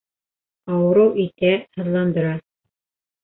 Ауырыу 0.77 1.11
итә, 1.25 1.53
һыҙландыра. 1.81 2.33